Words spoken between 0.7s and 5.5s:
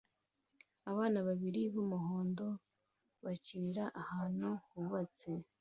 Abana babiri b'umuhondo bakinira ahantu hubatswe